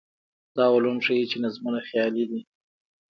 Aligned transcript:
دا 0.55 0.63
علوم 0.75 0.97
ښيي 1.05 1.25
چې 1.31 1.37
نظمونه 1.43 1.79
خیالي 1.87 2.23
دي. 2.29 2.39